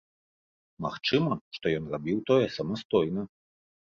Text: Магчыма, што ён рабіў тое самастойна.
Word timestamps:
Магчыма, 0.85 1.35
што 1.57 1.65
ён 1.79 1.85
рабіў 1.95 2.17
тое 2.31 2.47
самастойна. 2.57 3.21